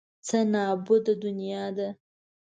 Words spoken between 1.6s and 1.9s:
ده.